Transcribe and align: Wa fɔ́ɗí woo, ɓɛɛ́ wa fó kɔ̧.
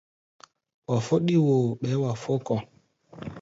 Wa 0.89 0.97
fɔ́ɗí 1.05 1.35
woo, 1.45 1.67
ɓɛɛ́ 1.79 1.99
wa 2.03 2.11
fó 2.21 2.31
kɔ̧. 2.45 2.57